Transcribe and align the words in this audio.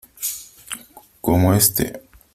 como 1.21 1.53
este. 1.53 2.01